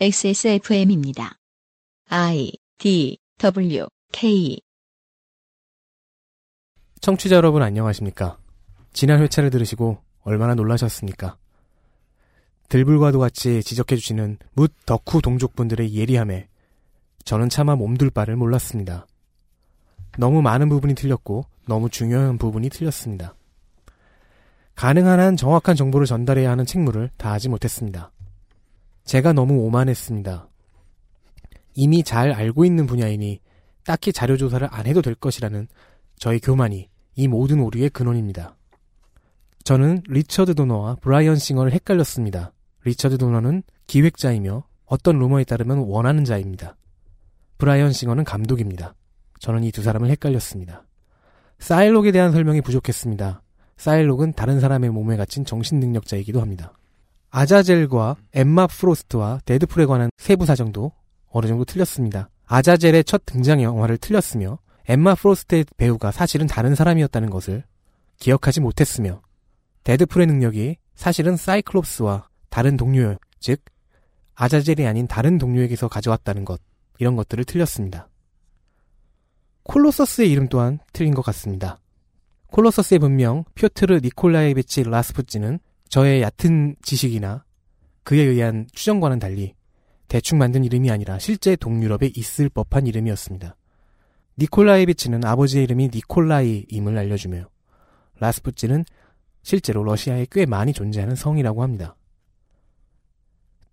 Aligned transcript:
XSFM입니다. 0.00 1.38
I 2.08 2.50
D 2.78 3.18
W 3.38 3.86
K 4.10 4.58
청취자 7.00 7.36
여러분 7.36 7.62
안녕하십니까? 7.62 8.38
지난 8.92 9.20
회차를 9.20 9.50
들으시고 9.50 9.98
얼마나 10.22 10.54
놀라셨습니까? 10.54 11.36
들불과도 12.68 13.20
같이 13.20 13.62
지적해주시는 13.62 14.38
묻 14.54 14.72
덕후 14.86 15.22
동족분들의 15.22 15.94
예리함에 15.94 16.48
저는 17.24 17.48
차마 17.48 17.76
몸둘 17.76 18.10
바를 18.10 18.34
몰랐습니다. 18.34 19.06
너무 20.18 20.42
많은 20.42 20.68
부분이 20.68 20.94
틀렸고 20.94 21.44
너무 21.68 21.90
중요한 21.90 22.38
부분이 22.38 22.70
틀렸습니다. 22.70 23.36
가능한 24.74 25.20
한 25.20 25.36
정확한 25.36 25.76
정보를 25.76 26.06
전달해야 26.06 26.50
하는 26.50 26.66
책무를 26.66 27.10
다하지 27.18 27.50
못했습니다. 27.50 28.10
제가 29.04 29.32
너무 29.32 29.54
오만했습니다. 29.64 30.48
이미 31.74 32.02
잘 32.02 32.32
알고 32.32 32.64
있는 32.64 32.86
분야이니 32.86 33.40
딱히 33.84 34.12
자료조사를 34.12 34.66
안 34.70 34.86
해도 34.86 35.02
될 35.02 35.14
것이라는 35.14 35.68
저의 36.16 36.40
교만이 36.40 36.88
이 37.14 37.28
모든 37.28 37.60
오류의 37.60 37.90
근원입니다. 37.90 38.56
저는 39.64 40.02
리처드 40.08 40.54
도너와 40.54 40.96
브라이언 40.96 41.36
싱어를 41.36 41.72
헷갈렸습니다. 41.72 42.52
리처드 42.84 43.18
도너는 43.18 43.62
기획자이며 43.86 44.64
어떤 44.86 45.18
루머에 45.18 45.44
따르면 45.44 45.78
원하는 45.78 46.24
자입니다. 46.24 46.76
브라이언 47.58 47.92
싱어는 47.92 48.24
감독입니다. 48.24 48.94
저는 49.40 49.64
이 49.64 49.70
두 49.72 49.82
사람을 49.82 50.08
헷갈렸습니다. 50.10 50.84
사일록에 51.58 52.12
대한 52.12 52.32
설명이 52.32 52.60
부족했습니다. 52.60 53.42
사일록은 53.76 54.32
다른 54.34 54.60
사람의 54.60 54.90
몸에 54.90 55.16
갇힌 55.16 55.44
정신능력자이기도 55.44 56.40
합니다. 56.40 56.72
아자젤과 57.32 58.16
엠마 58.34 58.66
프로스트와 58.66 59.40
데드풀에 59.46 59.86
관한 59.86 60.10
세부 60.18 60.44
사정도 60.44 60.92
어느 61.30 61.46
정도 61.46 61.64
틀렸습니다. 61.64 62.28
아자젤의 62.44 63.04
첫 63.04 63.24
등장 63.24 63.62
영화를 63.62 63.96
틀렸으며 63.96 64.58
엠마 64.86 65.14
프로스트의 65.14 65.64
배우가 65.78 66.12
사실은 66.12 66.46
다른 66.46 66.74
사람이었다는 66.74 67.30
것을 67.30 67.64
기억하지 68.18 68.60
못했으며 68.60 69.22
데드풀의 69.84 70.26
능력이 70.26 70.76
사실은 70.94 71.36
사이클롭스와 71.36 72.28
다른 72.50 72.76
동료, 72.76 73.16
즉 73.40 73.62
아자젤이 74.34 74.86
아닌 74.86 75.06
다른 75.06 75.38
동료에게서 75.38 75.88
가져왔다는 75.88 76.44
것 76.44 76.60
이런 76.98 77.16
것들을 77.16 77.44
틀렸습니다. 77.44 78.08
콜로서스의 79.62 80.30
이름 80.30 80.48
또한 80.48 80.80
틀린 80.92 81.14
것 81.14 81.22
같습니다. 81.22 81.80
콜로서스의 82.48 82.98
본명 82.98 83.44
표트르 83.54 84.00
니콜라이비치 84.02 84.82
라스푸찌는 84.82 85.60
저의 85.92 86.22
얕은 86.22 86.76
지식이나 86.80 87.44
그에 88.02 88.22
의한 88.22 88.66
추정과는 88.72 89.18
달리 89.18 89.54
대충 90.08 90.38
만든 90.38 90.64
이름이 90.64 90.90
아니라 90.90 91.18
실제 91.18 91.54
동유럽에 91.54 92.12
있을 92.16 92.48
법한 92.48 92.86
이름이었습니다. 92.86 93.54
니콜라이비치는 94.38 95.22
아버지의 95.22 95.64
이름이 95.64 95.90
니콜라이임을 95.92 96.96
알려주며 96.96 97.46
라스푸찌는 98.20 98.86
실제로 99.42 99.84
러시아에 99.84 100.28
꽤 100.30 100.46
많이 100.46 100.72
존재하는 100.72 101.14
성이라고 101.14 101.62
합니다. 101.62 101.94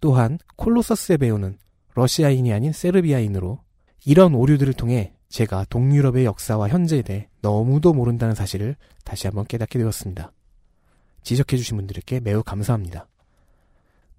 또한 0.00 0.38
콜로서스의 0.56 1.18
배우는 1.18 1.56
러시아인이 1.94 2.52
아닌 2.52 2.72
세르비아인으로 2.72 3.60
이런 4.06 4.34
오류들을 4.34 4.72
통해 4.72 5.14
제가 5.28 5.66
동유럽의 5.70 6.24
역사와 6.24 6.68
현재에 6.68 7.02
대해 7.02 7.28
너무도 7.42 7.92
모른다는 7.92 8.34
사실을 8.34 8.74
다시 9.04 9.28
한번 9.28 9.46
깨닫게 9.46 9.78
되었습니다. 9.78 10.32
지적해주신 11.28 11.76
분들께 11.76 12.20
매우 12.20 12.42
감사합니다. 12.42 13.06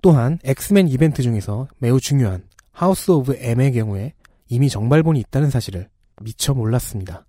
또한 0.04 0.38
엑스맨 0.44 0.88
이벤트 0.88 1.24
중에서 1.24 1.68
매우 1.80 2.00
중요한 2.00 2.48
House 2.72 3.10
of 3.12 3.36
M의 3.38 3.74
경우에 3.74 4.14
이미 4.48 4.70
정발본이 4.70 5.20
있다는 5.22 5.50
사실을 5.50 5.90
미처 6.22 6.54
몰랐습니다. 6.54 7.26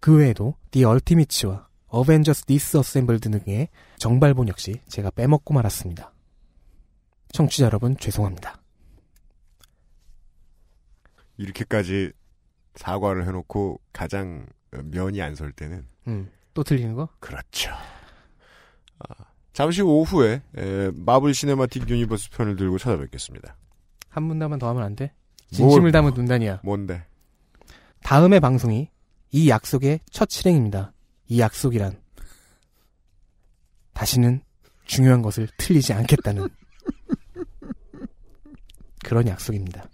그 0.00 0.16
외에도 0.16 0.56
The 0.70 0.84
Ultimates와 0.84 1.68
Avengers 1.88 2.46
Disassembled 2.46 3.28
등의 3.30 3.68
정발본 3.98 4.48
역시 4.48 4.80
제가 4.88 5.10
빼먹고 5.10 5.52
말았습니다. 5.52 6.12
청취자 7.32 7.66
여러분 7.66 7.96
죄송합니다. 7.98 8.60
이렇게까지 11.36 12.12
사과를 12.76 13.26
해놓고 13.26 13.78
가장 13.92 14.46
면이 14.70 15.20
안 15.20 15.34
설 15.34 15.52
때는 15.52 15.86
음, 16.08 16.30
또 16.54 16.64
틀리는 16.64 16.94
거? 16.94 17.08
그렇죠. 17.20 17.70
아, 19.08 19.14
잠시 19.52 19.82
오후에 19.82 20.42
에, 20.56 20.90
Marvel 20.94 21.34
Cinematic 21.34 21.88
Universe 21.88 22.30
편을 22.30 22.56
들고 22.56 22.78
찾아뵙겠습니다. 22.78 23.56
한 24.08 24.22
문단만 24.24 24.58
더 24.58 24.68
하면 24.70 24.82
안 24.82 24.94
돼? 24.96 25.12
진심을 25.50 25.80
뭘, 25.82 25.92
담은 25.92 26.14
문단이야. 26.14 26.60
뭔데? 26.64 27.04
다음의 28.02 28.40
방송이 28.40 28.88
이 29.30 29.48
약속의 29.48 30.00
첫 30.10 30.30
실행입니다. 30.30 30.92
이 31.28 31.40
약속이란 31.40 32.00
다시는 33.94 34.42
중요한 34.84 35.22
것을 35.22 35.48
틀리지 35.58 35.92
않겠다는 35.92 36.48
그런 39.04 39.26
약속입니다. 39.28 39.84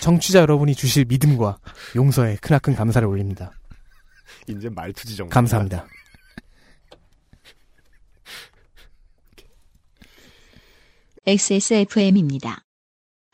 청취자 0.00 0.40
여러분이 0.40 0.74
주실 0.74 1.04
믿음과 1.06 1.58
용서에 1.94 2.36
크나큰 2.36 2.74
감사를 2.74 3.06
올립니다. 3.06 3.52
이제 4.48 4.68
말투 4.68 5.06
지정. 5.06 5.28
감사합니다. 5.28 5.86
XSFM입니다. 11.26 12.62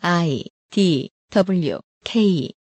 I 0.00 0.44
D 0.70 1.10
W 1.30 1.78
K 2.04 2.54